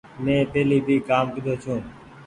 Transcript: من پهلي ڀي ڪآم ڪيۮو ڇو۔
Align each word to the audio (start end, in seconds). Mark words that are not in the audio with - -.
من 0.23 0.37
پهلي 0.53 0.77
ڀي 0.87 0.97
ڪآم 1.09 1.25
ڪيۮو 1.33 1.53
ڇو۔ 1.63 1.75